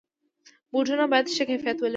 بوټونه 0.71 1.05
باید 1.11 1.27
ښه 1.35 1.43
کیفیت 1.49 1.77
ولري. 1.79 1.89